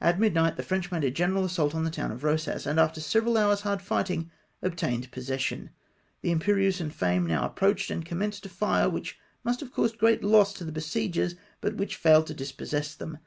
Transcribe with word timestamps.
At 0.00 0.18
midnight 0.18 0.56
the 0.56 0.62
French 0.62 0.90
made 0.90 1.04
a 1.04 1.10
general 1.10 1.44
assault 1.44 1.74
on 1.74 1.84
the 1.84 1.90
town 1.90 2.10
of 2.10 2.22
Eosas, 2.22 2.64
and 2.66 2.80
after 2.80 3.02
several 3.02 3.36
hours' 3.36 3.60
hard 3.60 3.82
fight 3.82 4.08
ing 4.08 4.30
obtained 4.62 5.10
possession. 5.12 5.68
The 6.22 6.30
Imperieuse 6.30 6.80
and 6.80 6.90
Fame 6.90 7.26
now 7.26 7.44
approached, 7.44 7.90
and 7.90 8.02
commenced 8.02 8.46
a 8.46 8.48
fire 8.48 8.88
which 8.88 9.18
must 9.44 9.60
have 9.60 9.70
caused 9.74 9.98
great 9.98 10.24
loss 10.24 10.54
to 10.54 10.64
the 10.64 10.72
besiegers, 10.72 11.34
but 11.60 11.74
which 11.76 11.96
failed 11.96 12.28
to 12.28 12.34
dispossess 12.34 12.94
them. 12.94 13.18